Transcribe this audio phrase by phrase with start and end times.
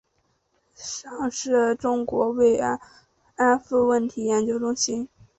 [0.73, 5.07] 上师大中国慰安妇问题研究中心